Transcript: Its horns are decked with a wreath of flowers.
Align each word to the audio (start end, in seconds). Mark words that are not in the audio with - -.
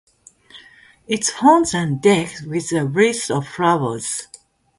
Its 1.07 1.29
horns 1.29 1.75
are 1.75 1.85
decked 1.85 2.41
with 2.47 2.71
a 2.71 2.83
wreath 2.83 3.29
of 3.29 3.47
flowers. 3.47 4.27